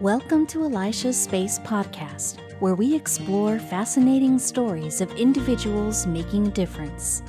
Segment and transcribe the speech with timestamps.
[0.00, 7.24] Welcome to Elisha's Space Podcast, where we explore fascinating stories of individuals making a difference.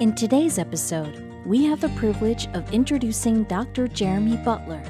[0.00, 3.86] In today's episode, we have the privilege of introducing Dr.
[3.86, 4.82] Jeremy Butler,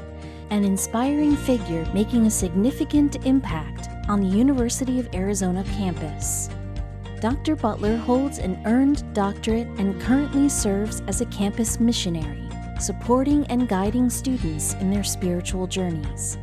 [0.49, 6.49] an inspiring figure making a significant impact on the University of Arizona campus.
[7.21, 7.55] Dr.
[7.55, 12.48] Butler holds an earned doctorate and currently serves as a campus missionary,
[12.81, 16.39] supporting and guiding students in their spiritual journeys.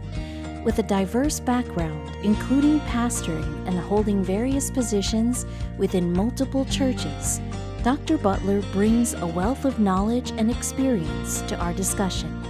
[0.63, 5.45] With a diverse background, including pastoring and holding various positions
[5.77, 7.40] within multiple churches,
[7.84, 8.17] Dr.
[8.17, 12.43] Butler brings a wealth of knowledge and experience to our discussion.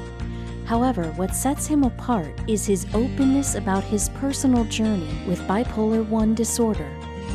[0.65, 6.35] However, what sets him apart is his openness about his personal journey with bipolar 1
[6.35, 6.89] disorder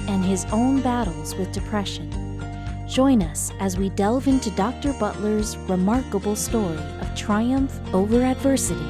[0.09, 2.20] and his own battles with depression.
[2.91, 4.93] Join us as we delve into Dr.
[4.95, 8.81] Butler's remarkable story of triumph over adversity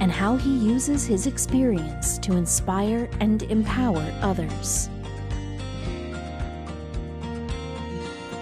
[0.00, 4.88] and how he uses his experience to inspire and empower others.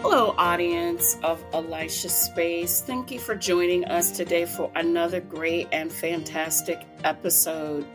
[0.01, 2.81] Hello, audience of Elisha Space.
[2.81, 7.87] Thank you for joining us today for another great and fantastic episode.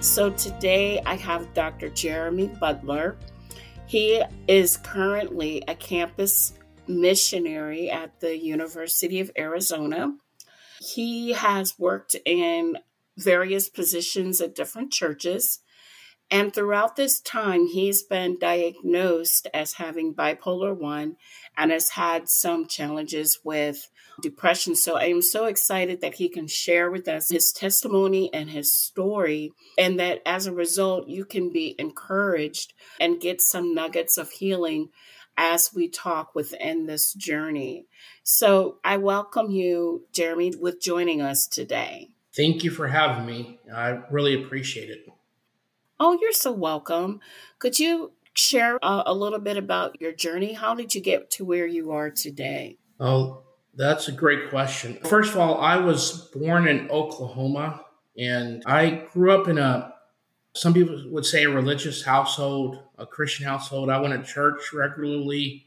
[0.00, 1.90] So, today I have Dr.
[1.90, 3.18] Jeremy Butler.
[3.84, 6.54] He is currently a campus
[7.00, 10.16] missionary at the University of Arizona.
[10.80, 12.78] He has worked in
[13.16, 15.60] various positions at different churches.
[16.30, 21.16] And throughout this time, he's been diagnosed as having bipolar 1
[21.58, 23.90] and has had some challenges with
[24.22, 24.74] depression.
[24.74, 28.74] So I am so excited that he can share with us his testimony and his
[28.74, 34.30] story, and that as a result, you can be encouraged and get some nuggets of
[34.30, 34.88] healing
[35.36, 37.86] as we talk within this journey.
[38.22, 42.10] So I welcome you, Jeremy, with joining us today.
[42.34, 43.58] Thank you for having me.
[43.74, 45.06] I really appreciate it.
[46.00, 47.20] Oh, you're so welcome.
[47.58, 50.54] Could you share uh, a little bit about your journey?
[50.54, 52.78] How did you get to where you are today?
[52.98, 53.42] Oh,
[53.74, 54.98] that's a great question.
[55.04, 57.84] First of all, I was born in Oklahoma
[58.16, 59.91] and I grew up in a,
[60.54, 63.88] some people would say a religious household, a Christian household.
[63.88, 65.66] I went to church regularly.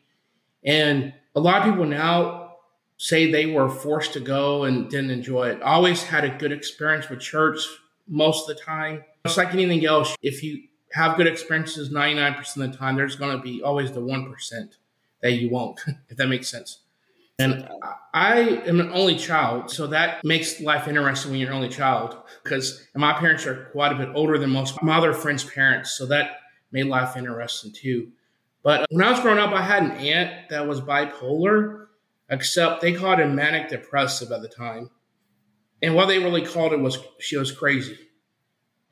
[0.64, 2.58] And a lot of people now
[2.98, 5.62] say they were forced to go and didn't enjoy it.
[5.62, 7.60] Always had a good experience with church
[8.08, 9.04] most of the time.
[9.26, 10.16] It's like anything else.
[10.22, 10.64] If you
[10.94, 14.32] have good experiences 99% of the time, there's going to be always the 1%
[15.22, 16.80] that you won't, if that makes sense.
[17.38, 21.56] And uh, I am an only child, so that makes life interesting when you're an
[21.56, 25.44] only child because my parents are quite a bit older than most my other friends'
[25.44, 26.38] parents, so that
[26.72, 28.12] made life interesting too.
[28.64, 31.88] But when I was growing up, I had an aunt that was bipolar,
[32.30, 34.90] except they called it manic depressive at the time.
[35.82, 37.98] And what they really called it was she was crazy.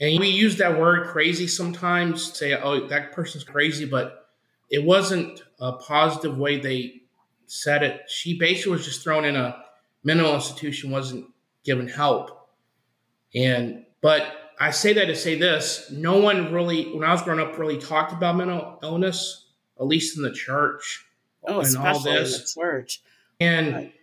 [0.02, 4.28] And we use that word crazy sometimes, say, oh, that person's crazy, but
[4.70, 7.03] it wasn't a positive way they
[7.54, 8.02] said it.
[8.08, 9.64] She basically was just thrown in a
[10.04, 11.28] mental institution, wasn't
[11.64, 12.50] given help.
[13.36, 14.26] And, but
[14.60, 17.78] I say that to say this no one really, when I was growing up, really
[17.78, 19.46] talked about mental illness,
[19.80, 21.06] at least in the church.
[21.48, 22.36] Oh, and all this.
[22.36, 23.02] in the church.
[23.40, 23.94] And right.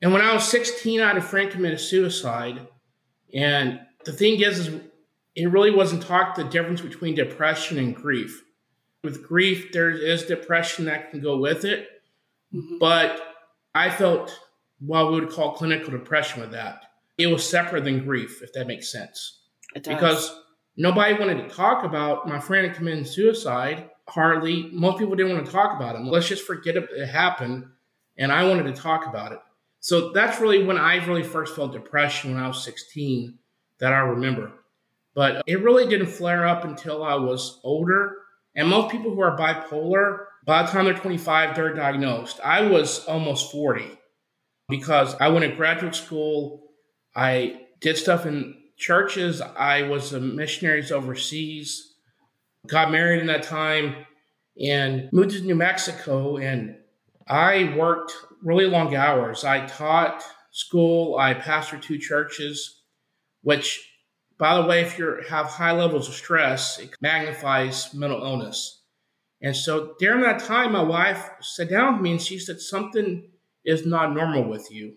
[0.00, 2.66] and when I was 16, I had a friend commit suicide.
[3.34, 4.80] And the thing is, is
[5.34, 8.44] it really wasn't talked the difference between depression and grief.
[9.02, 11.93] With grief, there is depression that can go with it,
[12.54, 12.78] mm-hmm.
[12.78, 13.20] but
[13.74, 14.38] I felt
[14.78, 16.82] what we would call clinical depression with that.
[17.18, 19.40] It was separate than grief, if that makes sense.
[19.74, 20.34] Because
[20.76, 23.90] nobody wanted to talk about my friend committing suicide.
[24.08, 26.06] Hardly, most people didn't want to talk about him.
[26.06, 27.64] Let's just forget it happened
[28.16, 29.38] and I wanted to talk about it.
[29.80, 33.38] So that's really when I really first felt depression when I was 16
[33.78, 34.52] that I remember.
[35.14, 38.16] But it really didn't flare up until I was older.
[38.54, 42.40] And most people who are bipolar, by the time they're 25, they're diagnosed.
[42.44, 43.98] I was almost 40
[44.68, 46.62] because I went to graduate school.
[47.16, 49.40] I did stuff in churches.
[49.40, 51.94] I was a missionaries overseas,
[52.66, 54.06] got married in that time,
[54.60, 56.36] and moved to New Mexico.
[56.36, 56.76] And
[57.26, 58.12] I worked
[58.42, 59.44] really long hours.
[59.44, 62.82] I taught school, I pastored two churches,
[63.42, 63.90] which,
[64.38, 68.80] by the way, if you have high levels of stress, it magnifies mental illness.
[69.40, 73.30] And so during that time, my wife sat down with me and she said, Something
[73.64, 74.94] is not normal with you.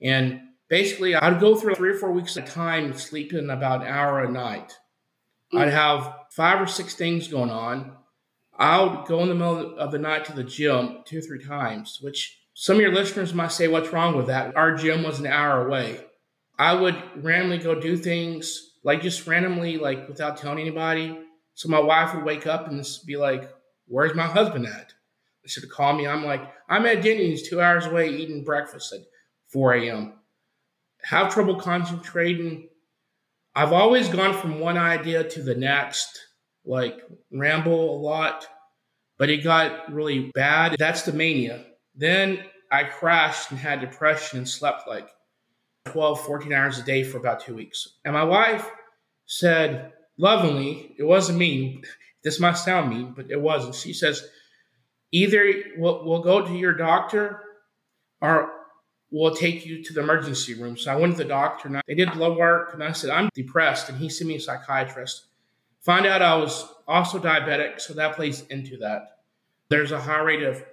[0.00, 3.88] And basically, I'd go through three or four weeks at a time sleeping about an
[3.88, 4.72] hour a night.
[5.52, 5.72] I'd mm.
[5.72, 7.96] have five or six things going on.
[8.56, 11.44] I would go in the middle of the night to the gym two or three
[11.44, 14.56] times, which some of your listeners might say, What's wrong with that?
[14.56, 16.04] Our gym was an hour away.
[16.62, 21.18] I would randomly go do things like just randomly, like without telling anybody.
[21.54, 23.50] So my wife would wake up and be like,
[23.88, 24.94] Where's my husband at?
[25.44, 26.06] She would call me.
[26.06, 29.00] I'm like, I'm at Denny's two hours away eating breakfast at
[29.48, 30.12] 4 a.m.
[31.02, 32.68] Have trouble concentrating.
[33.56, 36.16] I've always gone from one idea to the next,
[36.64, 38.46] like ramble a lot,
[39.18, 40.76] but it got really bad.
[40.78, 41.64] That's the mania.
[41.96, 42.38] Then
[42.70, 45.08] I crashed and had depression and slept like
[45.86, 47.88] 12, 14 hours a day for about two weeks.
[48.04, 48.68] And my wife
[49.26, 51.82] said lovingly, it wasn't mean.
[52.24, 53.74] This might sound mean, but it wasn't.
[53.74, 54.24] She says,
[55.10, 57.42] either we'll, we'll go to your doctor
[58.20, 58.48] or
[59.10, 60.76] we'll take you to the emergency room.
[60.76, 63.10] So I went to the doctor and I, they did blood work and I said,
[63.10, 63.88] I'm depressed.
[63.88, 65.26] And he sent me a psychiatrist.
[65.80, 67.80] Find out I was also diabetic.
[67.80, 69.18] So that plays into that.
[69.68, 70.64] There's a high rate of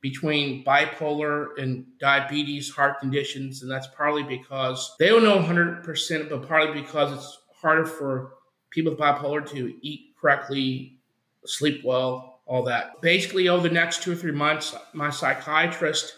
[0.00, 3.62] between bipolar and diabetes heart conditions.
[3.62, 8.34] And that's partly because they don't know 100%, but partly because it's harder for
[8.70, 10.98] people with bipolar to eat correctly,
[11.44, 13.00] sleep well, all that.
[13.02, 16.14] Basically, over the next two or three months, my psychiatrist,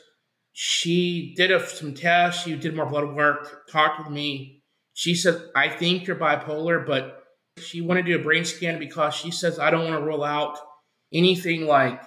[0.52, 4.62] she did a, some tests, she did more blood work, talked with me.
[4.94, 7.24] She said, I think you're bipolar, but
[7.58, 10.24] she wanted to do a brain scan because she says, I don't want to rule
[10.24, 10.58] out
[11.12, 12.02] anything like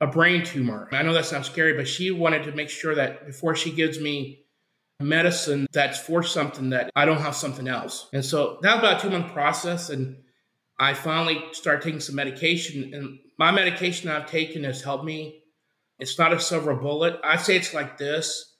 [0.00, 0.88] a brain tumor.
[0.92, 3.98] I know that sounds scary, but she wanted to make sure that before she gives
[3.98, 4.46] me
[5.00, 8.08] medicine that's for something that I don't have something else.
[8.12, 9.90] And so that was about a two month process.
[9.90, 10.18] And
[10.78, 12.94] I finally started taking some medication.
[12.94, 15.42] And my medication I've taken has helped me.
[15.98, 17.18] It's not a silver bullet.
[17.24, 18.54] I say it's like this.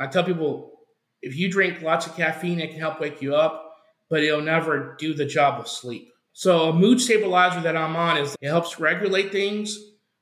[0.00, 0.72] I tell people
[1.20, 3.74] if you drink lots of caffeine, it can help wake you up,
[4.08, 6.10] but it'll never do the job of sleep.
[6.32, 9.76] So a mood stabilizer that I'm on is it helps regulate things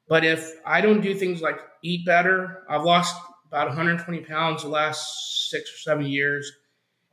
[0.08, 3.16] but if I don't do things like eat better, I've lost
[3.48, 6.50] about 120 pounds the last six or seven years.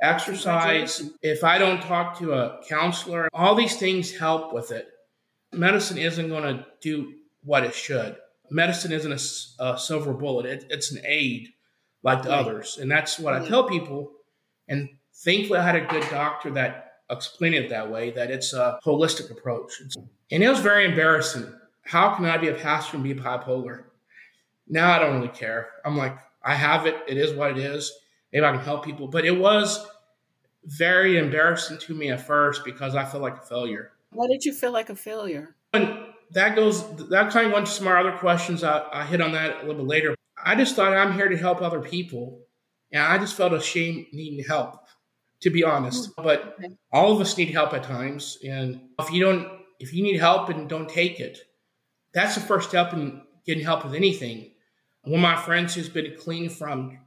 [0.01, 4.87] Exercise, if I don't talk to a counselor, all these things help with it.
[5.53, 7.13] Medicine isn't going to do
[7.43, 8.17] what it should.
[8.49, 9.11] Medicine isn't
[9.59, 11.49] a, a silver bullet, it, it's an aid
[12.03, 12.39] like the right.
[12.39, 12.77] others.
[12.81, 14.11] And that's what I tell people.
[14.67, 14.89] And
[15.23, 19.31] thankfully, I had a good doctor that explained it that way that it's a holistic
[19.31, 19.71] approach.
[20.31, 21.53] And it was very embarrassing
[21.83, 23.83] how can I be a pastor and be bipolar?
[24.67, 25.69] Now I don't really care.
[25.85, 26.95] I'm like, I have it.
[27.07, 27.91] It is what it is.
[28.31, 29.07] Maybe I can help people.
[29.07, 29.85] But it was
[30.65, 33.91] very embarrassing to me at first because I felt like a failure.
[34.11, 35.55] Why did you feel like a failure?
[35.73, 35.97] And
[36.31, 38.63] that goes, that kind of went to some of our other questions.
[38.63, 40.15] I, I hit on that a little bit later.
[40.43, 42.41] I just thought I'm here to help other people.
[42.91, 44.87] And I just felt ashamed needing help,
[45.41, 46.11] to be honest.
[46.17, 46.23] Hmm.
[46.23, 46.57] But
[46.91, 48.37] all of us need help at times.
[48.47, 49.47] And if you don't,
[49.79, 51.39] if you need help and don't take it,
[52.13, 54.51] that's the first step in getting help with anything.
[55.03, 56.99] One of my friends who's been clean from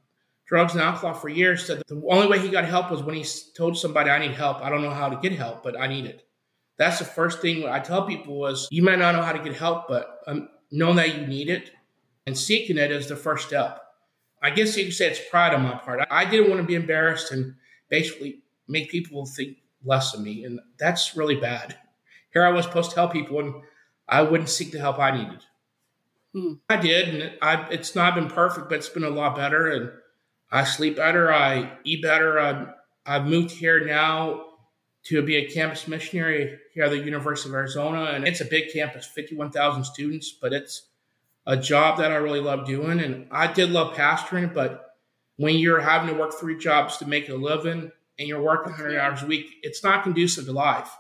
[0.46, 3.24] drugs and alcohol for years said the only way he got help was when he
[3.56, 4.60] told somebody, I need help.
[4.60, 6.26] I don't know how to get help, but I need it.
[6.78, 9.56] That's the first thing I tell people was you might not know how to get
[9.56, 11.70] help, but um, knowing that you need it
[12.26, 13.80] and seeking it is the first step.
[14.42, 16.06] I guess you could say it's pride on my part.
[16.10, 17.54] I didn't want to be embarrassed and
[17.88, 20.44] basically make people think less of me.
[20.44, 21.76] And that's really bad.
[22.32, 23.54] Here I was supposed to help people and
[24.08, 25.40] I wouldn't seek the help I needed.
[26.32, 26.54] Hmm.
[26.68, 29.68] I did, and I, it's not been perfect, but it's been a lot better.
[29.70, 29.90] And
[30.50, 32.38] I sleep better, I eat better.
[32.38, 32.66] I,
[33.04, 34.44] I've moved here now
[35.04, 38.72] to be a campus missionary here at the University of Arizona, and it's a big
[38.72, 40.82] campus, 51,000 students, but it's
[41.46, 43.00] a job that I really love doing.
[43.00, 44.94] And I did love pastoring, but
[45.36, 48.98] when you're having to work three jobs to make a living and you're working 100
[48.98, 50.90] hours a week, it's not conducive to life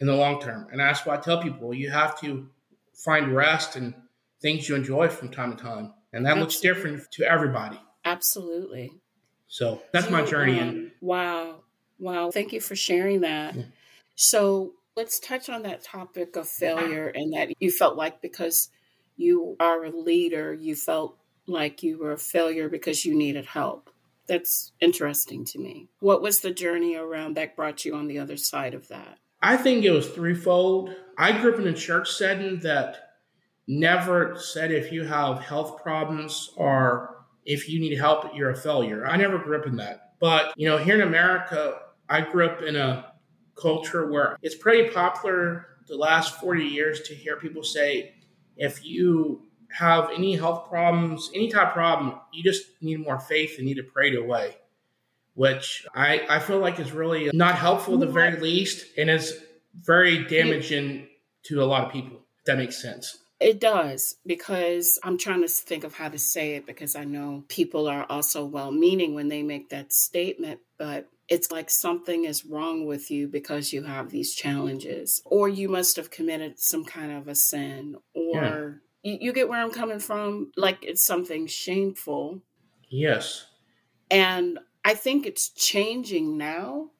[0.00, 0.68] in the long term.
[0.70, 2.48] And that's why I tell people you have to
[2.94, 3.94] find rest and
[4.40, 5.92] things you enjoy from time to time.
[6.12, 6.40] And that Absolutely.
[6.40, 7.80] looks different to everybody.
[8.04, 8.92] Absolutely.
[9.48, 10.60] So that's my journey.
[10.60, 10.92] Um.
[11.00, 11.62] Wow.
[11.98, 12.30] Wow.
[12.30, 13.54] Thank you for sharing that.
[13.54, 13.62] Yeah.
[14.14, 18.70] So let's touch on that topic of failure and that you felt like because
[19.16, 23.90] you are a leader, you felt like you were a failure because you needed help.
[24.26, 25.88] That's interesting to me.
[26.00, 29.18] What was the journey around that brought you on the other side of that?
[29.42, 30.94] I think it was threefold.
[31.18, 33.14] I grew up in a church setting that
[33.66, 39.06] never said if you have health problems or if you need help, you're a failure.
[39.06, 40.14] I never grew up in that.
[40.20, 41.78] But, you know, here in America,
[42.08, 43.12] I grew up in a
[43.54, 48.14] culture where it's pretty popular the last 40 years to hear people say,
[48.56, 53.56] if you have any health problems, any type of problem, you just need more faith
[53.58, 54.56] and need to pray it away
[55.36, 59.38] which I, I feel like is really not helpful at the very least and is
[59.74, 61.06] very damaging
[61.44, 63.18] to a lot of people, if that makes sense.
[63.38, 67.44] It does because I'm trying to think of how to say it because I know
[67.48, 70.60] people are also well meaning when they make that statement.
[70.78, 75.68] But it's like something is wrong with you because you have these challenges, or you
[75.68, 79.12] must have committed some kind of a sin, or yeah.
[79.12, 80.50] you, you get where I'm coming from.
[80.56, 82.40] Like it's something shameful.
[82.88, 83.44] Yes.
[84.10, 86.90] And I think it's changing now,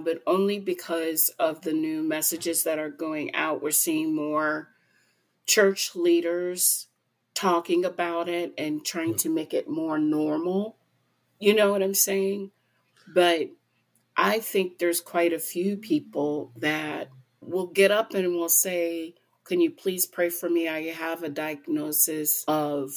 [0.00, 3.62] but only because of the new messages that are going out.
[3.62, 4.68] We're seeing more
[5.44, 6.86] church leaders
[7.34, 10.78] talking about it and trying to make it more normal.
[11.38, 12.50] You know what I'm saying?
[13.06, 13.50] But
[14.16, 17.10] I think there's quite a few people that
[17.42, 20.66] will get up and will say, Can you please pray for me?
[20.66, 22.90] I have a diagnosis of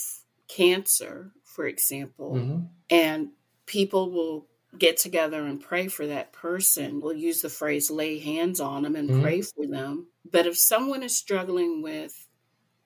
[0.47, 2.35] cancer, for example.
[2.35, 2.59] Mm-hmm.
[2.89, 3.31] And
[3.67, 4.47] people will
[4.77, 6.99] get together and pray for that person.
[6.99, 9.21] We'll use the phrase lay hands on them and mm-hmm.
[9.21, 10.07] pray for them.
[10.29, 12.27] But if someone is struggling with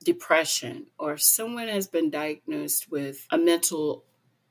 [0.04, 4.06] depression or if someone has been diagnosed with a mental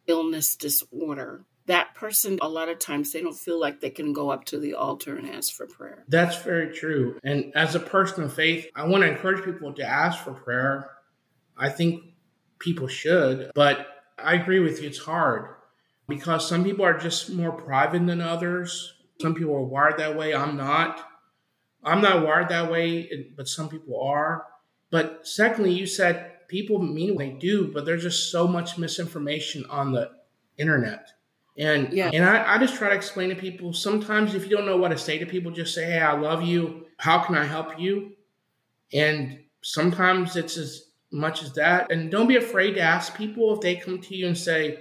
[0.07, 4.31] illness disorder, that person, a lot of times, they don't feel like they can go
[4.31, 6.05] up to the altar and ask for prayer.
[6.09, 7.19] That's very true.
[7.23, 10.91] And as a person of faith, I want to encourage people to ask for prayer.
[11.57, 12.03] I think
[12.59, 13.87] people should, but
[14.19, 15.60] I agree with you, it's hard
[16.11, 18.93] because some people are just more private than others.
[19.21, 20.35] Some people are wired that way.
[20.35, 21.07] I'm not.
[21.83, 24.45] I'm not wired that way, but some people are.
[24.91, 29.65] But secondly, you said people mean what they do, but there's just so much misinformation
[29.71, 30.11] on the
[30.59, 31.09] internet.
[31.57, 32.11] And yeah.
[32.13, 34.89] and I, I just try to explain to people sometimes if you don't know what
[34.89, 36.87] to say to people, just say, Hey, I love you.
[36.99, 38.13] How can I help you?
[38.93, 41.91] And sometimes it's as much as that.
[41.91, 44.79] And don't be afraid to ask people if they come to you and say,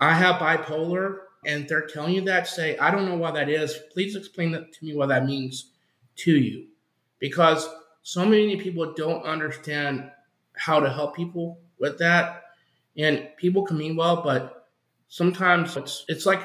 [0.00, 3.78] I have bipolar, and they're telling you that, say, I don't know why that is.
[3.92, 5.72] Please explain that to me what that means
[6.16, 6.66] to you.
[7.18, 7.68] Because
[8.02, 10.10] so many people don't understand
[10.56, 12.44] how to help people with that.
[12.96, 14.68] And people can mean well, but
[15.08, 16.40] sometimes it's it's like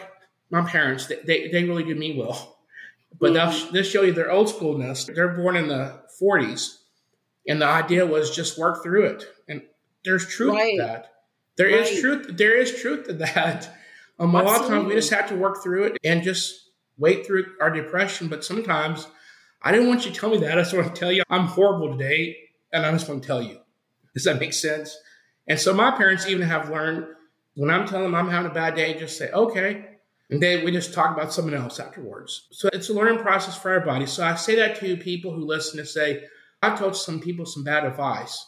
[0.50, 1.08] my parents.
[1.08, 2.58] They they, they really do me well,
[3.20, 3.74] but mm-hmm.
[3.74, 5.13] this show you their old schoolness.
[5.13, 6.79] They're born in the '40s,
[7.48, 9.25] and the idea was just work through it.
[9.48, 9.62] And
[10.03, 10.77] there's truth right.
[10.77, 11.11] to that.
[11.58, 11.81] There right.
[11.81, 12.38] is truth.
[12.38, 13.75] There is truth to that.
[14.20, 17.25] Um, a lot of times we just have to work through it and just wait
[17.25, 18.27] through our depression.
[18.27, 19.08] But sometimes
[19.62, 20.58] I didn't want you to tell me that.
[20.58, 22.38] I just want to tell you I'm horrible today,
[22.72, 23.60] and I just want to tell you.
[24.13, 24.98] Does that make sense?
[25.48, 27.08] And so my parents even have learned
[27.55, 29.86] when I'm telling them I'm having a bad day, just say, okay.
[30.29, 32.48] And then we just talk about something else afterwards.
[32.51, 34.05] So it's a learning process for everybody.
[34.05, 36.24] So I say that to people who listen to say,
[36.62, 38.48] I've told some people some bad advice.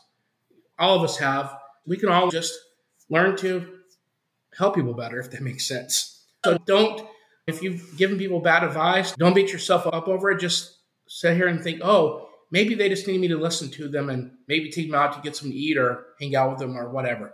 [0.80, 1.58] All of us have.
[1.86, 2.54] We can all just
[3.14, 3.80] learn to
[4.58, 6.26] help people better, if that makes sense.
[6.44, 7.08] So don't,
[7.48, 10.40] if you've given people bad advice, don't beat yourself up over it.
[10.40, 14.10] Just sit here and think, oh, maybe they just need me to listen to them
[14.10, 16.78] and maybe take them out to get something to eat or hang out with them
[16.78, 17.34] or whatever.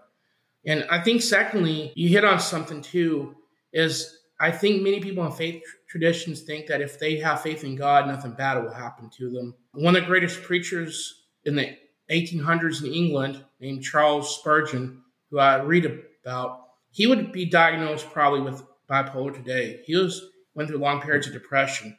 [0.65, 3.35] And I think, secondly, you hit on something too,
[3.71, 7.75] is I think many people in faith traditions think that if they have faith in
[7.75, 9.55] God, nothing bad will happen to them.
[9.73, 11.75] One of the greatest preachers in the
[12.11, 15.85] 1800s in England, named Charles Spurgeon, who I read
[16.23, 19.81] about, he would be diagnosed probably with bipolar today.
[19.85, 21.97] He was went through long periods of depression,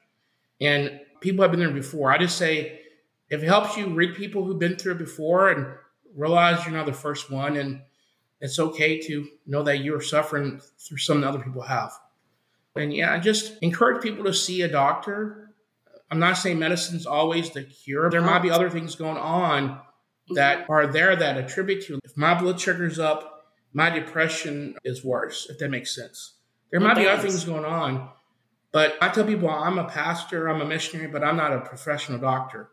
[0.61, 2.13] and people have been there before.
[2.13, 2.81] I just say,
[3.29, 5.67] if it helps you read people who've been through it before and
[6.17, 7.81] realize you're not the first one, and
[8.41, 11.93] it's okay to know that you're suffering through something other people have.
[12.77, 15.53] And yeah, I just encourage people to see a doctor.
[16.11, 18.11] I'm not saying medicine's always the cure.
[18.11, 19.81] There might be other things going on
[20.35, 20.73] that mm-hmm.
[20.73, 25.59] are there that attribute to if my blood sugar's up, my depression is worse, if
[25.59, 26.35] that makes sense.
[26.71, 28.09] There might be other things going on,
[28.73, 32.19] but I tell people I'm a pastor, I'm a missionary, but I'm not a professional
[32.19, 32.71] doctor.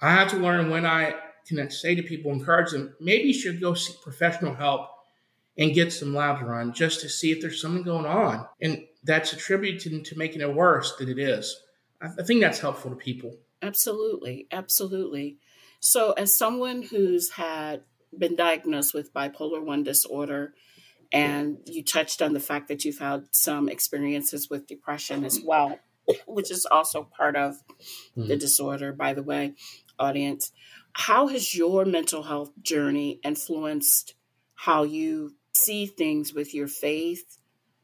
[0.00, 1.14] I have to learn when I
[1.46, 4.88] can say to people, encourage them, maybe you should go seek professional help
[5.58, 8.46] and get some labs run just to see if there's something going on.
[8.60, 11.56] And that's attributed to making it worse than it is.
[12.00, 13.36] I think that's helpful to people.
[13.62, 14.46] Absolutely.
[14.52, 15.38] Absolutely.
[15.80, 17.82] So, as someone who's had
[18.16, 20.54] been diagnosed with bipolar 1 disorder,
[21.12, 25.78] and you touched on the fact that you've had some experiences with depression as well,
[26.26, 28.26] which is also part of mm-hmm.
[28.26, 29.54] the disorder, by the way,
[29.98, 30.52] audience.
[30.92, 34.14] How has your mental health journey influenced
[34.54, 37.38] how you see things with your faith?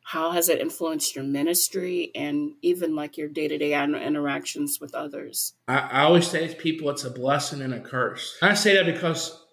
[0.04, 4.94] How has it influenced your ministry and even like your day to day interactions with
[4.94, 5.54] others?
[5.68, 8.36] I, I always say to people, it's a blessing and a curse.
[8.42, 9.44] I say that because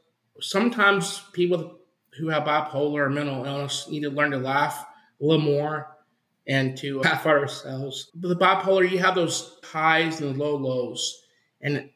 [0.42, 1.80] sometimes people
[2.18, 4.86] who have bipolar or mental illness need to learn to laugh
[5.22, 5.98] a little more
[6.48, 8.12] and to laugh at ourselves.
[8.16, 11.24] But the bipolar, you have those highs and low lows.
[11.62, 11.90] And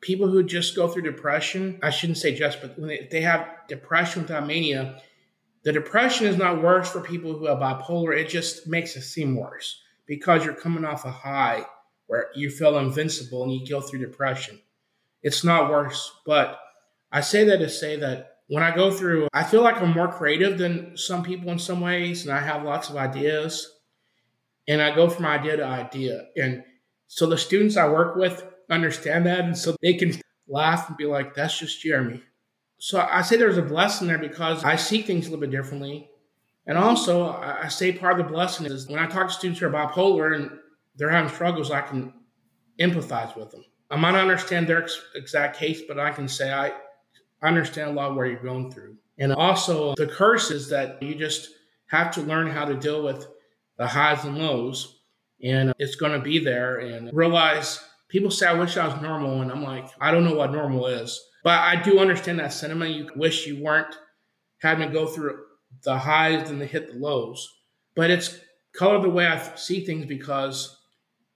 [0.00, 3.46] people who just go through depression, I shouldn't say just, but when they, they have
[3.68, 5.02] depression without mania,
[5.62, 8.16] the depression is not worse for people who have bipolar.
[8.16, 11.66] It just makes it seem worse because you're coming off a high
[12.06, 14.58] where you feel invincible and you go through depression.
[15.22, 16.10] It's not worse.
[16.26, 16.58] But
[17.12, 20.10] I say that to say that when I go through, I feel like I'm more
[20.10, 23.70] creative than some people in some ways, and I have lots of ideas.
[24.66, 26.26] And I go from idea to idea.
[26.36, 26.64] And
[27.06, 29.40] so the students I work with understand that.
[29.40, 32.22] And so they can laugh and be like, that's just Jeremy.
[32.82, 36.08] So I say there's a blessing there because I see things a little bit differently.
[36.66, 39.66] And also, I say part of the blessing is when I talk to students who
[39.66, 40.50] are bipolar and
[40.96, 42.14] they're having struggles, I can
[42.80, 43.64] empathize with them.
[43.90, 46.72] I might not understand their exact case, but I can say I
[47.42, 48.96] understand a lot of where you're going through.
[49.18, 51.50] And also, the curse is that you just
[51.88, 53.26] have to learn how to deal with
[53.76, 55.00] the highs and lows,
[55.42, 56.78] and it's going to be there.
[56.78, 59.42] And realize people say, I wish I was normal.
[59.42, 61.20] And I'm like, I don't know what normal is.
[61.42, 62.94] But I do understand that sentiment.
[62.94, 63.96] You wish you weren't
[64.58, 65.38] having to go through
[65.82, 67.48] the highs and the hit the lows.
[67.94, 68.38] But it's
[68.76, 70.76] color the way I see things because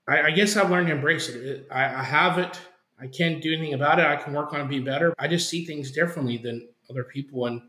[0.07, 1.67] I, I guess I've learned to embrace it.
[1.71, 2.59] I, I, have it.
[2.99, 4.05] I can't do anything about it.
[4.05, 5.13] I can work on it, be better.
[5.17, 7.47] I just see things differently than other people.
[7.47, 7.61] And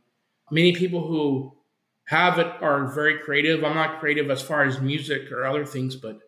[0.51, 1.57] many people who
[2.05, 3.65] have it are very creative.
[3.65, 6.19] I'm not creative as far as music or other things, but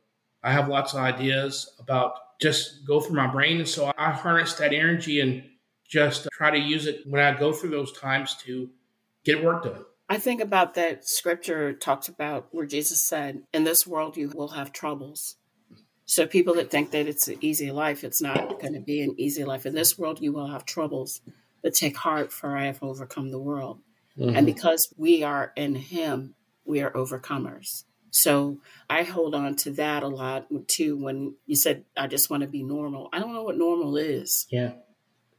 [0.42, 3.58] I have lots of ideas about just go through my brain.
[3.58, 5.44] And so I harness that energy and
[5.88, 8.70] just try to use it when I go through those times to
[9.24, 9.84] get work done.
[10.08, 14.48] I think about that scripture talks about where Jesus said, In this world you will
[14.48, 15.36] have troubles.
[16.06, 19.14] So people that think that it's an easy life, it's not going to be an
[19.18, 19.66] easy life.
[19.66, 21.20] In this world you will have troubles,
[21.62, 23.80] but take heart, for I have overcome the world.
[24.18, 24.36] Mm-hmm.
[24.36, 27.84] And because we are in Him, we are overcomers.
[28.10, 30.96] So I hold on to that a lot too.
[30.96, 34.46] When you said, I just want to be normal, I don't know what normal is.
[34.50, 34.72] Yeah.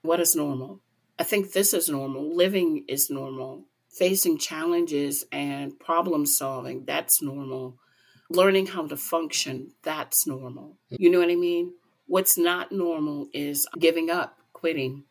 [0.01, 0.81] What is normal?
[1.17, 2.35] I think this is normal.
[2.35, 3.65] Living is normal.
[3.91, 7.77] Facing challenges and problem solving, that's normal.
[8.29, 10.77] Learning how to function, that's normal.
[10.89, 11.73] You know what I mean?
[12.05, 15.03] What's not normal is giving up, quitting.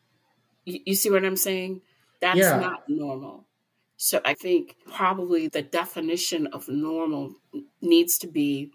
[0.64, 1.82] You, you see what I'm saying?
[2.20, 2.58] That's yeah.
[2.58, 3.46] not normal.
[3.96, 7.34] So I think probably the definition of normal
[7.82, 8.70] needs to be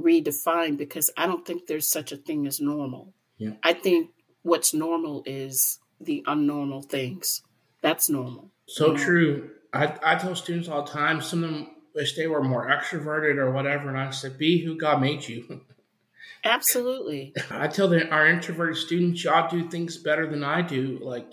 [0.00, 3.12] redefined because I don't think there's such a thing as normal.
[3.36, 3.52] Yeah.
[3.62, 4.10] I think
[4.46, 7.42] what's normal is the unnormal things.
[7.82, 8.50] That's normal.
[8.66, 9.50] So true.
[9.72, 13.36] I, I tell students all the time, some of them wish they were more extroverted
[13.38, 15.62] or whatever, and I said, be who God made you.
[16.44, 17.34] Absolutely.
[17.50, 21.00] I tell the, our introverted students, y'all do things better than I do.
[21.02, 21.26] Like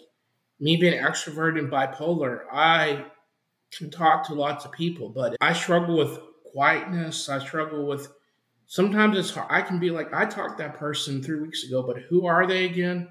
[0.60, 3.06] me being extroverted and bipolar, I
[3.78, 6.18] can talk to lots of people, but I struggle with
[6.52, 7.30] quietness.
[7.30, 8.12] I struggle with
[8.74, 9.46] sometimes it's hard.
[9.52, 12.48] I can be like, I talked to that person three weeks ago, but who are
[12.48, 13.08] they again?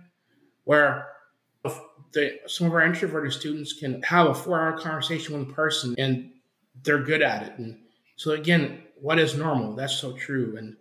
[0.64, 1.07] Where
[2.12, 5.94] the, some of our introverted students can have a four hour conversation with a person
[5.98, 6.33] and
[6.83, 7.59] they're good at it.
[7.59, 7.79] And
[8.16, 9.77] so, again, what is normal?
[9.77, 10.57] That's so true.
[10.59, 10.77] And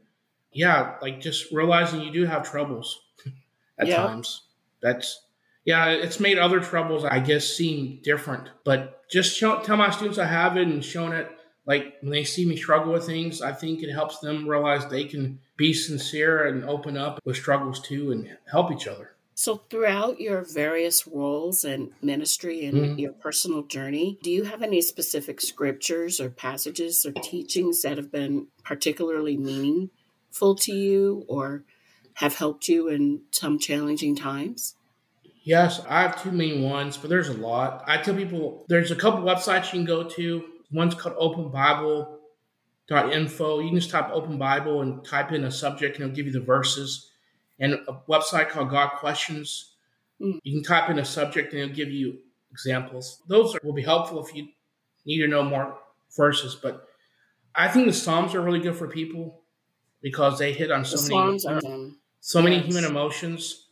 [0.52, 3.02] yeah, like just realizing you do have troubles
[3.78, 3.98] at yeah.
[3.98, 4.48] times.
[4.82, 5.22] That's
[5.64, 8.50] yeah, it's made other troubles, I guess, seem different.
[8.66, 11.30] But just show, tell my students I have it and showing it,
[11.66, 15.06] like when they see me struggle with things, I think it helps them realize they
[15.06, 19.12] can be sincere and open up with struggles too and help each other.
[19.34, 23.00] So, throughout your various roles and ministry and mm-hmm.
[23.00, 28.12] your personal journey, do you have any specific scriptures or passages or teachings that have
[28.12, 31.64] been particularly meaningful to you or
[32.16, 34.76] have helped you in some challenging times?
[35.44, 37.84] Yes, I have two main ones, but there's a lot.
[37.88, 40.44] I tell people there's a couple websites you can go to.
[40.72, 43.60] One's called openbible.info.
[43.60, 46.32] You can just type open Bible and type in a subject and it'll give you
[46.32, 47.10] the verses.
[47.60, 49.74] And a website called Got Questions.
[50.20, 50.40] Mm.
[50.44, 52.20] You can type in a subject and it'll give you
[52.52, 53.22] examples.
[53.28, 54.48] Those will be helpful if you
[55.06, 55.78] need to know more
[56.16, 56.56] verses.
[56.56, 56.88] But
[57.56, 59.42] I think the Psalms are really good for people
[60.02, 62.44] because they hit on so the many so yes.
[62.44, 63.68] many human emotions.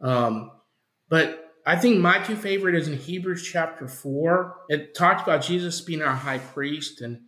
[0.00, 0.52] Um,
[1.08, 4.54] but I think my two favorite is in Hebrews chapter 4.
[4.68, 7.22] It talks about Jesus being our high priest, and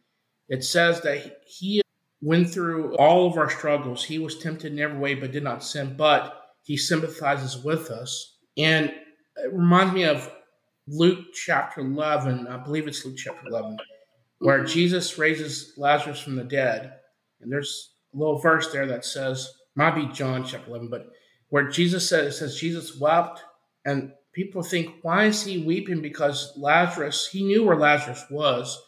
[0.48, 1.83] it says that he
[2.20, 4.05] went through all of our struggles.
[4.05, 8.38] He was tempted in every way, but did not sin, but he sympathizes with us.
[8.57, 8.90] And
[9.37, 10.31] it reminds me of
[10.87, 12.46] Luke chapter 11.
[12.46, 13.77] I believe it's Luke chapter 11,
[14.38, 16.92] where Jesus raises Lazarus from the dead.
[17.40, 21.07] And there's a little verse there that says, might be John chapter 11, but
[21.48, 23.42] where Jesus says, it says, Jesus wept
[23.85, 26.01] and people think, why is he weeping?
[26.01, 28.81] Because Lazarus, he knew where Lazarus was.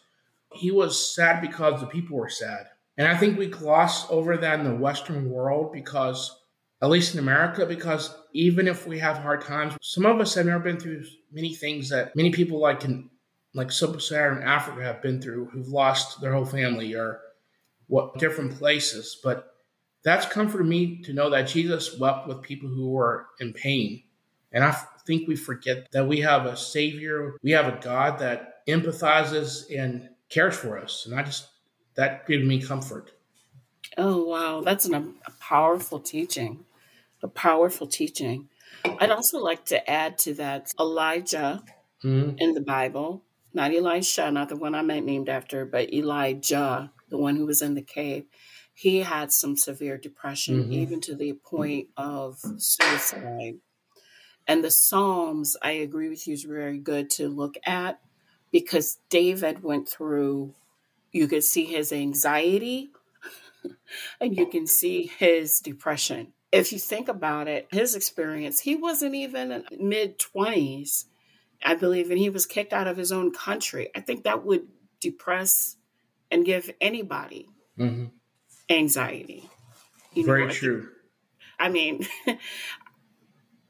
[0.53, 2.67] He was sad because the people were sad.
[2.97, 6.33] And I think we gloss over that in the Western world because,
[6.81, 10.45] at least in America, because even if we have hard times, some of us have
[10.45, 13.09] never been through many things that many people like in
[13.53, 17.19] like sub-Saharan Africa have been through, who've lost their whole family or
[17.87, 19.17] what different places.
[19.21, 19.53] But
[20.05, 24.03] that's comforted me to know that Jesus wept with people who were in pain.
[24.51, 24.71] And I
[25.05, 30.09] think we forget that we have a Savior, we have a God that empathizes and
[30.29, 31.05] cares for us.
[31.05, 31.47] And I just,
[31.95, 33.11] that gives me comfort.
[33.97, 34.61] Oh, wow.
[34.61, 36.65] That's an, a powerful teaching.
[37.23, 38.49] A powerful teaching.
[38.85, 41.63] I'd also like to add to that Elijah
[42.03, 42.37] mm-hmm.
[42.37, 47.17] in the Bible, not Elisha, not the one I meant named after, but Elijah, the
[47.17, 48.25] one who was in the cave.
[48.73, 50.73] He had some severe depression, mm-hmm.
[50.73, 53.55] even to the point of suicide.
[54.47, 57.99] And the Psalms, I agree with you, is very good to look at
[58.51, 60.53] because David went through,
[61.11, 62.91] you could see his anxiety
[64.21, 66.33] and you can see his depression.
[66.51, 71.05] If you think about it, his experience, he wasn't even in mid 20s,
[71.63, 73.89] I believe, and he was kicked out of his own country.
[73.95, 74.67] I think that would
[74.99, 75.77] depress
[76.29, 78.05] and give anybody mm-hmm.
[78.69, 79.49] anxiety.
[80.13, 80.89] You Very true.
[81.57, 82.05] I mean,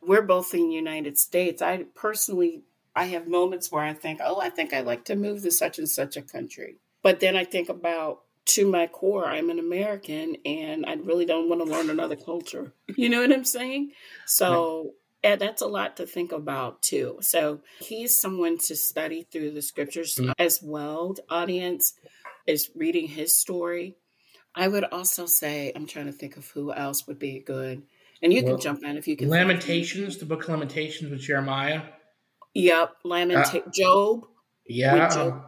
[0.01, 1.61] we're both in the United States.
[1.61, 2.63] I personally,
[2.95, 5.79] I have moments where I think, oh, I think I'd like to move to such
[5.79, 6.77] and such a country.
[7.03, 11.49] But then I think about to my core, I'm an American and I really don't
[11.49, 12.73] want to learn another culture.
[12.97, 13.91] You know what I'm saying?
[14.25, 14.91] So
[15.23, 15.39] right.
[15.39, 17.19] that's a lot to think about too.
[17.21, 20.31] So he's someone to study through the scriptures mm-hmm.
[20.37, 21.13] as well.
[21.13, 21.93] The audience
[22.45, 23.95] is reading his story.
[24.53, 27.83] I would also say, I'm trying to think of who else would be good.
[28.21, 29.29] And you well, can jump in if you can.
[29.29, 31.81] Lamentations, the book of Lamentations with Jeremiah.
[32.53, 33.63] Yep, Lamentation.
[33.67, 34.27] Uh, Job.
[34.67, 35.09] Yeah.
[35.09, 35.43] Job.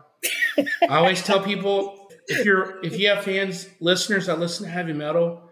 [0.58, 4.94] I always tell people if you're if you have fans listeners that listen to heavy
[4.94, 5.50] metal,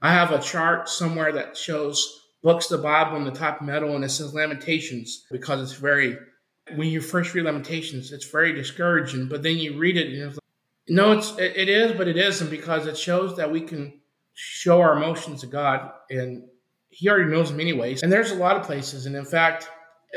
[0.00, 4.04] I have a chart somewhere that shows books the Bible on the top metal and
[4.04, 6.16] it says Lamentations because it's very
[6.74, 9.28] when you first read Lamentations, it's very discouraging.
[9.28, 10.42] But then you read it and it's like,
[10.88, 14.00] no, it's it, it is, but it isn't because it shows that we can
[14.34, 16.44] show our emotions to God and
[16.92, 18.02] He already knows him anyways.
[18.02, 19.68] And there's a lot of places, and in fact,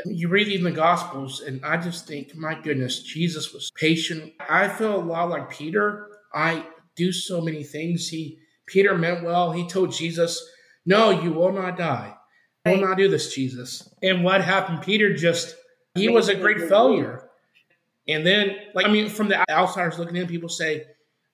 [0.04, 4.34] you read even the Gospels, and I just think, my goodness, Jesus was patient.
[4.48, 6.08] I feel a lot like Peter.
[6.34, 8.08] I do so many things.
[8.08, 9.52] He Peter meant well.
[9.52, 10.42] He told Jesus,
[10.84, 12.14] "No, you will not die.
[12.64, 14.82] I will not do this, Jesus." And what happened?
[14.82, 15.56] Peter just
[15.94, 17.30] he was a great failure.
[18.08, 20.84] And then, like I mean, from the outsiders looking in, people say,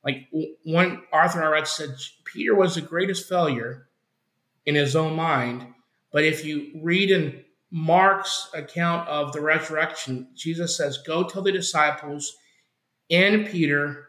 [0.04, 0.28] like
[0.64, 1.90] one Arthur I read said,
[2.24, 3.88] Peter was the greatest failure
[4.66, 5.66] in his own mind.
[6.12, 11.52] But if you read in Mark's account of the resurrection, Jesus says, Go tell the
[11.52, 12.36] disciples
[13.10, 14.08] and Peter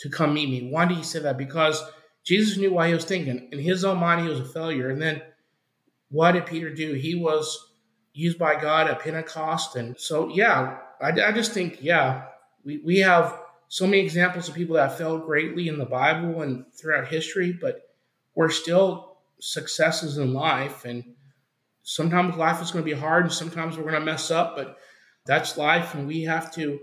[0.00, 0.70] to come meet me.
[0.70, 1.38] Why did he say that?
[1.38, 1.82] Because
[2.24, 3.48] Jesus knew why he was thinking.
[3.52, 4.90] In his own mind, he was a failure.
[4.90, 5.22] And then
[6.10, 6.92] what did Peter do?
[6.94, 7.72] He was
[8.12, 9.76] used by God at Pentecost.
[9.76, 12.24] And so, yeah, I, I just think, yeah,
[12.64, 16.64] we, we have so many examples of people that failed greatly in the Bible and
[16.74, 17.82] throughout history, but
[18.34, 19.09] we're still
[19.40, 20.84] successes in life.
[20.84, 21.04] And
[21.82, 24.78] sometimes life is going to be hard and sometimes we're going to mess up, but
[25.26, 25.94] that's life.
[25.94, 26.78] And we have to,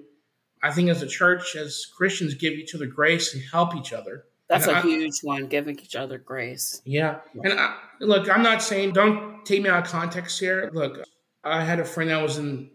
[0.63, 4.25] I think, as a church, as Christians, give each other grace and help each other.
[4.47, 6.81] That's and a I, huge one, giving each other grace.
[6.85, 7.19] Yeah.
[7.43, 10.69] And I, look, I'm not saying, don't take me out of context here.
[10.73, 11.03] Look,
[11.43, 12.69] I had a friend that was in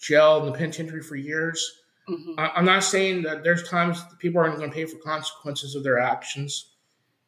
[0.00, 1.82] jail in the penitentiary for years.
[2.08, 2.38] Mm-hmm.
[2.38, 5.82] I, I'm not saying that there's times people aren't going to pay for consequences of
[5.82, 6.76] their actions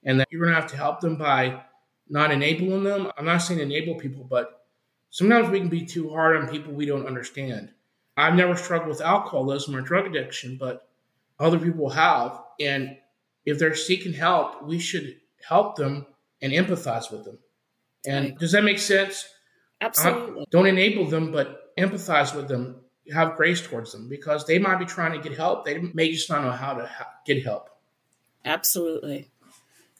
[0.04, 1.62] and that you're going to have to help them by
[2.10, 3.10] not enabling them.
[3.16, 4.66] I'm not saying enable people, but
[5.10, 7.70] sometimes we can be too hard on people we don't understand.
[8.16, 10.88] I've never struggled with alcoholism or drug addiction, but
[11.38, 12.42] other people have.
[12.60, 12.98] And
[13.46, 16.06] if they're seeking help, we should help them
[16.42, 17.38] and empathize with them.
[18.06, 18.38] And right.
[18.38, 19.26] does that make sense?
[19.80, 20.46] Absolutely.
[20.50, 22.76] don't enable them, but empathize with them.
[23.12, 25.64] Have grace towards them because they might be trying to get help.
[25.64, 27.70] They may just not know how to ha- get help.
[28.44, 29.28] Absolutely.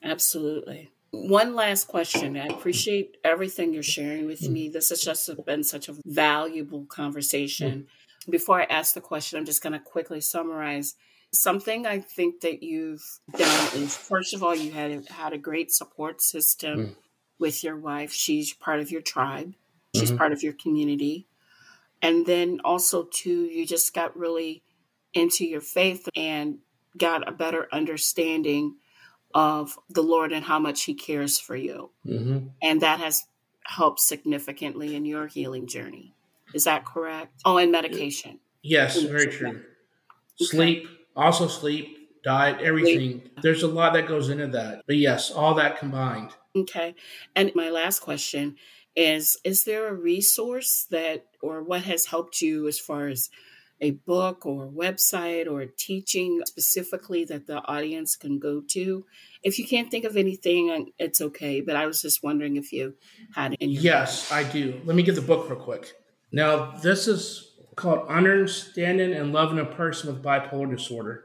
[0.03, 0.90] Absolutely.
[1.12, 2.37] One last question.
[2.37, 4.68] I appreciate everything you're sharing with me.
[4.68, 7.88] This has just been such a valuable conversation.
[8.29, 10.94] Before I ask the question, I'm just going to quickly summarize.
[11.33, 13.05] Something I think that you've
[13.37, 16.96] done is, first of all, you had had a great support system mm.
[17.38, 18.12] with your wife.
[18.12, 19.55] She's part of your tribe.
[19.96, 20.18] She's mm-hmm.
[20.18, 21.27] part of your community.
[22.03, 24.62] And then also, too, you just got really
[25.12, 26.59] into your faith and
[26.96, 28.77] got a better understanding
[29.35, 31.90] of the Lord and how much He cares for you.
[32.07, 32.49] Mm-hmm.
[32.62, 33.25] And that has
[33.64, 36.14] helped significantly in your healing journey.
[36.55, 37.40] Is that correct?
[37.45, 38.40] Oh, and medication.
[38.62, 39.49] Yes, very true.
[39.51, 39.64] Okay.
[40.38, 43.21] Sleep, also sleep, diet, everything.
[43.21, 43.40] Sleep.
[43.43, 44.83] There's a lot that goes into that.
[44.87, 46.31] But yes, all that combined.
[46.57, 46.95] Okay.
[47.37, 48.57] And my last question
[48.97, 53.31] is Is there a resource that, or what has helped you as far as
[53.81, 59.05] a book or a website or a teaching specifically that the audience can go to?
[59.43, 61.61] If you can't think of anything, uh, it's okay.
[61.61, 62.95] But I was just wondering if you
[63.35, 63.75] had any.
[63.75, 64.81] Yes, I do.
[64.85, 65.93] Let me get the book real quick.
[66.33, 71.25] Now, this is called Understanding and Loving a Person with Bipolar Disorder.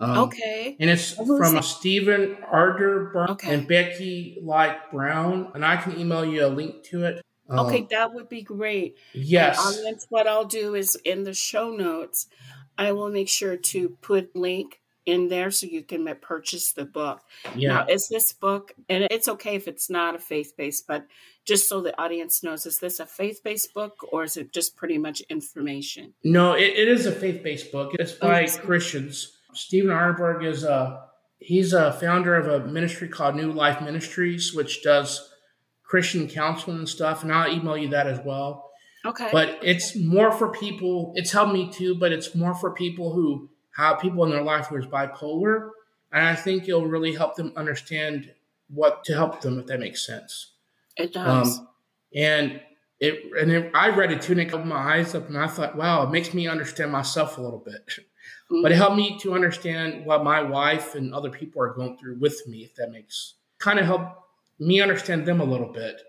[0.00, 0.76] Um, okay.
[0.80, 1.64] And it's from that?
[1.64, 3.54] Stephen Arterburn okay.
[3.54, 5.52] and Becky Light Brown.
[5.54, 7.22] And I can email you a link to it.
[7.58, 8.96] Okay, um, that would be great.
[9.12, 9.58] Yes.
[9.58, 12.26] audience, what I'll do is in the show notes,
[12.78, 17.22] I will make sure to put link in there so you can purchase the book.
[17.56, 17.68] Yeah.
[17.74, 21.06] Now, is this book, and it's okay if it's not a faith based, but
[21.44, 24.76] just so the audience knows, is this a faith based book or is it just
[24.76, 26.14] pretty much information?
[26.22, 27.92] No, it, it is a faith based book.
[27.98, 28.58] It's by okay.
[28.58, 29.36] Christians.
[29.54, 34.82] Stephen Arterburn is a he's a founder of a ministry called New Life Ministries, which
[34.82, 35.31] does
[35.92, 37.22] Christian counseling and stuff.
[37.22, 38.70] And I'll email you that as well.
[39.04, 39.28] Okay.
[39.30, 41.12] But it's more for people.
[41.16, 44.68] It's helped me too, but it's more for people who have people in their life
[44.68, 45.68] who is bipolar,
[46.10, 48.32] and I think it'll really help them understand
[48.70, 50.52] what to help them if that makes sense.
[50.96, 51.58] It does.
[51.58, 51.68] Um,
[52.16, 52.62] and
[52.98, 55.46] it and it, I read it too, and it opened my eyes up, and I
[55.46, 57.86] thought, wow, it makes me understand myself a little bit.
[57.86, 58.62] Mm-hmm.
[58.62, 62.18] But it helped me to understand what my wife and other people are going through
[62.18, 64.21] with me, if that makes kind of help
[64.66, 66.00] me understand them a little bit.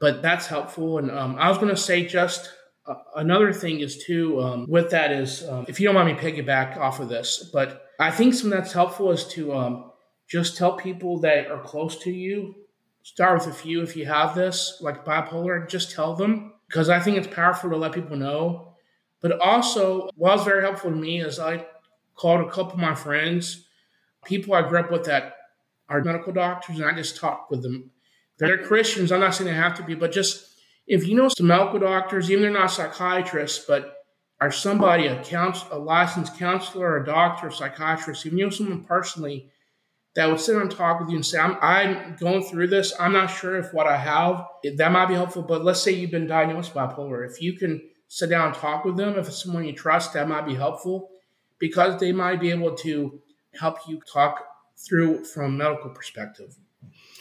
[0.00, 0.98] But that's helpful.
[0.98, 2.52] And um, I was going to say just
[2.86, 6.22] uh, another thing is too um, with that is um, if you don't mind me
[6.22, 9.90] piggyback off of this, but I think something that's helpful is to um,
[10.28, 12.54] just tell people that are close to you.
[13.02, 17.00] Start with a few if you have this, like bipolar, just tell them because I
[17.00, 18.74] think it's powerful to let people know.
[19.20, 21.66] But also, what was very helpful to me is I
[22.14, 23.66] called a couple of my friends,
[24.24, 25.36] people I grew up with that
[25.88, 27.90] are medical doctors, and I just talked with them.
[28.38, 29.12] They're Christians.
[29.12, 30.46] I'm not saying they have to be, but just
[30.86, 33.94] if you know some medical doctors, even they're not psychiatrists, but
[34.40, 38.84] are somebody, a, counsel, a licensed counselor, a doctor, a psychiatrist, even you know someone
[38.84, 39.50] personally
[40.14, 42.92] that would sit and talk with you and say, I'm, I'm going through this.
[42.98, 44.46] I'm not sure if what I have,
[44.76, 47.28] that might be helpful, but let's say you've been diagnosed bipolar.
[47.28, 50.28] If you can sit down and talk with them, if it's someone you trust, that
[50.28, 51.10] might be helpful
[51.58, 53.20] because they might be able to
[53.58, 54.44] help you talk
[54.86, 56.54] through from a medical perspective.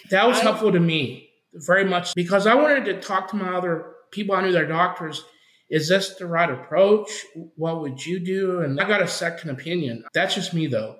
[0.10, 3.56] That was I, helpful to me very much because I wanted to talk to my
[3.56, 5.24] other people I knew their doctors.
[5.70, 7.10] Is this the right approach?
[7.56, 8.62] What would you do?
[8.62, 10.06] And I got a second opinion.
[10.14, 10.98] That's just me though.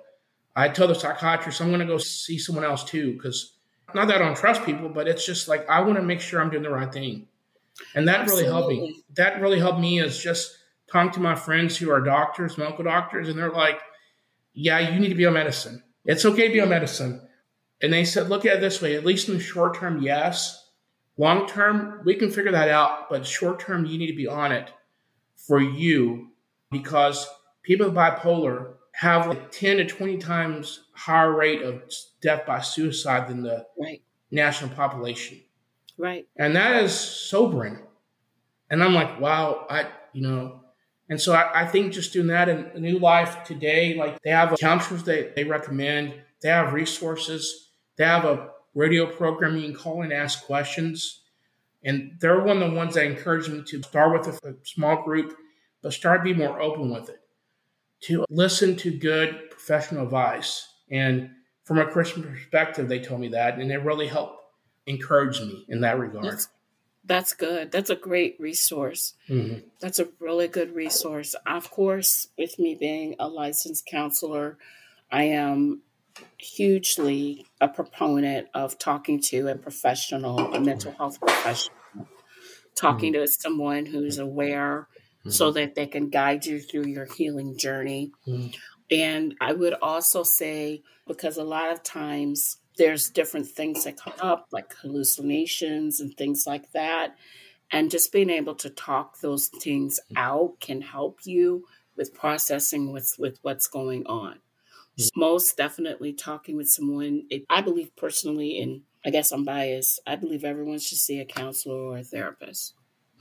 [0.56, 3.56] I told the psychiatrist I'm going to go see someone else too because
[3.94, 6.40] not that I don't trust people, but it's just like I want to make sure
[6.40, 7.28] I'm doing the right thing.
[7.94, 8.44] And that Absolutely.
[8.44, 9.02] really helped me.
[9.14, 10.56] That really helped me is just
[10.90, 13.80] talking to my friends who are doctors, medical doctors, and they're like,
[14.54, 15.82] yeah, you need to be on medicine.
[16.04, 17.25] It's okay to be on medicine.
[17.82, 20.70] And they said, look at it this way, at least in the short term, yes.
[21.18, 24.52] Long term, we can figure that out, but short term, you need to be on
[24.52, 24.70] it
[25.36, 26.28] for you
[26.70, 27.26] because
[27.62, 31.82] people with bipolar have like 10 to 20 times higher rate of
[32.22, 34.02] death by suicide than the right.
[34.30, 35.40] national population.
[35.98, 36.26] Right.
[36.36, 37.78] And that is sobering.
[38.70, 40.60] And I'm like, wow, I, you know,
[41.08, 44.58] and so I, I think just doing that in New Life today, like they have
[44.58, 47.65] counselors that they recommend, they have resources,
[47.96, 51.22] they have a radio program you can call and ask questions.
[51.84, 55.02] And they're one of the ones that encourage me to start with a, a small
[55.02, 55.36] group,
[55.82, 57.20] but start to be more open with it,
[58.02, 60.68] to listen to good professional advice.
[60.90, 61.30] And
[61.64, 64.42] from a Christian perspective, they told me that, and it really helped
[64.86, 66.24] encourage me in that regard.
[66.24, 66.48] That's,
[67.04, 67.72] that's good.
[67.72, 69.14] That's a great resource.
[69.28, 69.60] Mm-hmm.
[69.80, 71.34] That's a really good resource.
[71.46, 74.58] Of course, with me being a licensed counselor,
[75.10, 75.82] I am
[76.38, 81.76] hugely a proponent of talking to a professional, a mental health professional,
[82.74, 83.22] talking mm-hmm.
[83.22, 84.88] to someone who's aware
[85.20, 85.30] mm-hmm.
[85.30, 88.12] so that they can guide you through your healing journey.
[88.26, 88.48] Mm-hmm.
[88.90, 94.14] And I would also say, because a lot of times there's different things that come
[94.20, 97.16] up, like hallucinations and things like that.
[97.70, 101.64] And just being able to talk those things out can help you
[101.96, 104.38] with processing with, with what's going on.
[105.14, 107.26] Most definitely talking with someone.
[107.30, 111.24] It, I believe personally, and I guess I'm biased, I believe everyone should see a
[111.24, 112.74] counselor or a therapist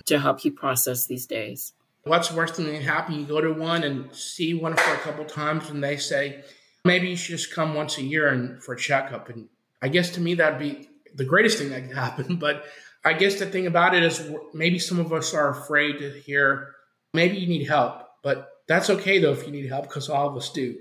[0.06, 1.74] to help you process these days.
[2.04, 3.20] What's worse than that happen?
[3.20, 6.44] You go to one and see one for a couple times, and they say,
[6.86, 9.30] maybe you should just come once a year and for a checkup.
[9.30, 9.50] And
[9.82, 12.36] I guess to me that'd be the greatest thing that could happen.
[12.40, 12.66] But
[13.04, 16.74] I guess the thing about it is maybe some of us are afraid to hear
[17.14, 20.36] maybe you need help, but that's okay though if you need help because all of
[20.36, 20.78] us do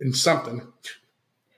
[0.00, 0.72] in something.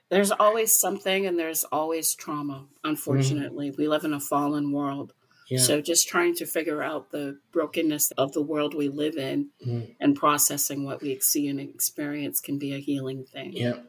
[0.09, 2.67] There's always something, and there's always trauma.
[2.83, 3.81] Unfortunately, mm-hmm.
[3.81, 5.13] we live in a fallen world.
[5.49, 5.59] Yeah.
[5.59, 9.95] So just trying to figure out the brokenness of the world we live in mm.
[9.99, 13.53] and processing what we see and experience can be a healing thing.
[13.53, 13.79] Yeah.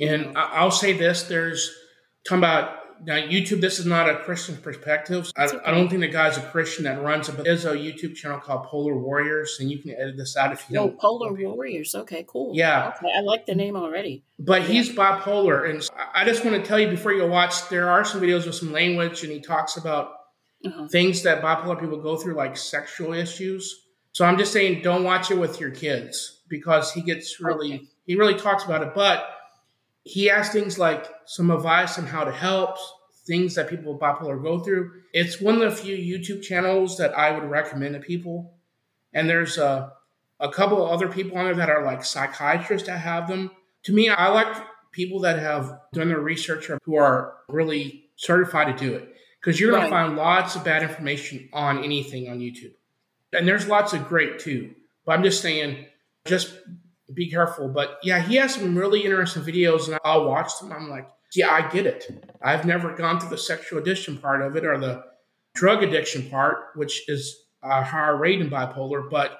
[0.00, 1.72] And I'll say this there's
[2.26, 3.60] talking about now YouTube.
[3.60, 5.30] This is not a Christian perspective.
[5.36, 5.58] I, okay.
[5.64, 8.38] I, don't think the guy's a Christian that runs it, but there's a YouTube channel
[8.38, 10.98] called Polar Warriors, and you can edit this out if you oh, don't.
[10.98, 11.94] Polar Warriors.
[11.94, 12.52] Okay, cool.
[12.54, 14.24] Yeah, okay, I like the name already.
[14.38, 14.68] But yeah.
[14.68, 18.20] he's bipolar, and I just want to tell you before you watch, there are some
[18.20, 20.12] videos with some language, and he talks about
[20.64, 20.88] uh-huh.
[20.88, 23.82] things that bipolar people go through, like sexual issues.
[24.12, 27.88] So I'm just saying, don't watch it with your kids because he gets really, okay.
[28.06, 29.26] he really talks about it, but
[30.04, 32.76] he has things like some advice on how to help,
[33.26, 34.92] things that people with bipolar go through.
[35.12, 38.54] It's one of the few YouTube channels that I would recommend to people.
[39.14, 39.92] And there's a,
[40.40, 43.50] a couple of other people on there that are like psychiatrists that have them.
[43.84, 44.54] To me, I like
[44.92, 49.58] people that have done their research or who are really certified to do it because
[49.58, 52.74] you're going to find lots of bad information on anything on YouTube.
[53.32, 54.74] And there's lots of great too.
[55.04, 55.86] But I'm just saying,
[56.24, 56.54] just
[57.12, 57.68] be careful.
[57.68, 60.72] But yeah, he has some really interesting videos, and I'll watch them.
[60.72, 62.06] I'm like, yeah, I get it.
[62.42, 65.04] I've never gone through the sexual addiction part of it or the
[65.54, 69.08] drug addiction part, which is a higher rate in bipolar.
[69.10, 69.38] But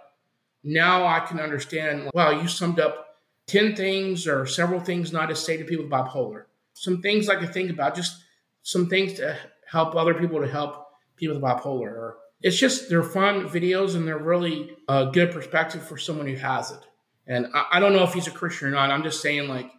[0.63, 2.11] now I can understand.
[2.13, 5.93] Well, you summed up ten things or several things not to say to people with
[5.93, 6.45] bipolar.
[6.75, 8.23] Some things I could think about, just
[8.63, 9.37] some things to
[9.71, 11.93] help other people to help people with bipolar.
[11.93, 16.37] Or it's just they're fun videos and they're really a good perspective for someone who
[16.37, 16.81] has it.
[17.27, 18.91] And I, I don't know if he's a Christian or not.
[18.91, 19.71] I'm just saying, like,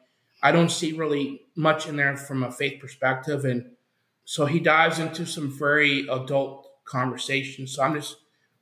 [0.41, 3.45] I don't see really much in there from a faith perspective.
[3.45, 3.71] And
[4.25, 7.75] so he dives into some very adult conversations.
[7.75, 8.17] So I'm just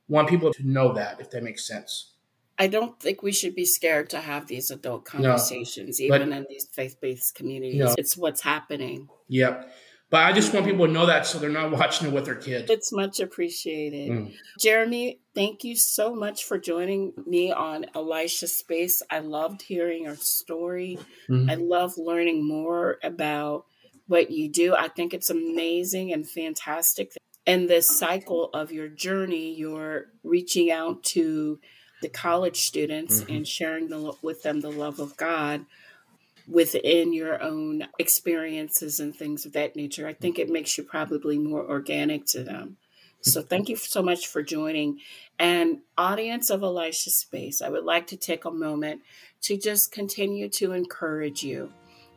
[0.08, 2.12] want people to know that, if that makes sense.
[2.58, 6.46] I don't think we should be scared to have these adult conversations, no, even in
[6.48, 7.80] these faith based communities.
[7.80, 7.94] No.
[7.98, 9.08] It's what's happening.
[9.28, 9.72] Yep.
[10.10, 12.34] But I just want people to know that so they're not watching it with their
[12.34, 12.70] kids.
[12.70, 14.10] It's much appreciated.
[14.10, 14.34] Mm.
[14.60, 19.02] Jeremy, thank you so much for joining me on Elisha Space.
[19.10, 20.98] I loved hearing your story.
[21.28, 21.50] Mm-hmm.
[21.50, 23.66] I love learning more about
[24.06, 24.74] what you do.
[24.74, 27.12] I think it's amazing and fantastic.
[27.46, 31.58] And this cycle of your journey, you're reaching out to
[32.02, 33.36] the college students mm-hmm.
[33.36, 35.64] and sharing the, with them the love of God
[36.46, 40.06] within your own experiences and things of that nature.
[40.06, 42.76] I think it makes you probably more organic to them.
[43.22, 44.98] So thank you so much for joining.
[45.38, 49.00] And audience of Elisha Space, I would like to take a moment
[49.42, 51.72] to just continue to encourage you,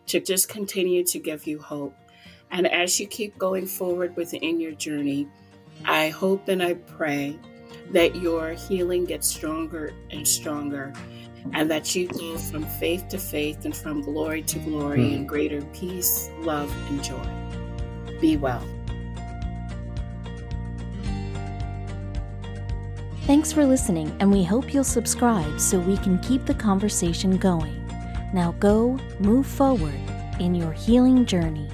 [0.08, 1.96] to just continue to give you hope.
[2.52, 5.28] And as you keep going forward within your journey,
[5.86, 7.40] I hope and I pray
[7.92, 10.92] that your healing gets stronger and stronger
[11.54, 15.14] and that you go from faith to faith and from glory to glory mm.
[15.14, 17.28] in greater peace, love, and joy.
[18.20, 18.64] Be well.
[23.26, 27.86] Thanks for listening, and we hope you'll subscribe so we can keep the conversation going.
[28.34, 30.00] Now go, move forward
[30.40, 31.68] in your healing journey.